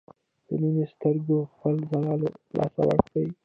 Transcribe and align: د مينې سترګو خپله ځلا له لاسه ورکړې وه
د 0.47 0.49
مينې 0.61 0.85
سترګو 0.93 1.37
خپله 1.51 1.81
ځلا 1.91 2.13
له 2.21 2.29
لاسه 2.57 2.81
ورکړې 2.87 3.21
وه 3.25 3.33